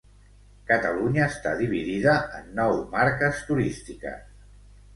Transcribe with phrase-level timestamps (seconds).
[0.71, 4.29] Catalunya està dividida en nou marques turístiques.